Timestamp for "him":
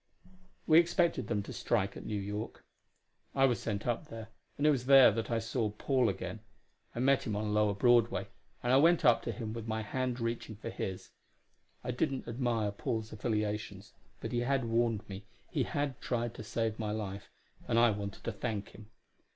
7.27-7.35, 9.31-9.53, 18.69-18.89